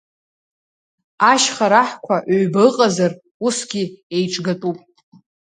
Ашьха 1.31 1.67
раҳқәа 1.71 2.15
ҩба 2.39 2.61
ыҟазар, 2.67 3.11
усгьы 3.45 3.83
еиҿгатәуп! 4.15 4.79